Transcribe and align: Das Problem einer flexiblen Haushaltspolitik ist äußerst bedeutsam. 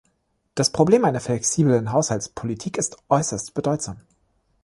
Das 0.55 0.71
Problem 0.71 1.05
einer 1.05 1.19
flexiblen 1.19 1.91
Haushaltspolitik 1.91 2.79
ist 2.79 2.97
äußerst 3.09 3.53
bedeutsam. 3.53 4.01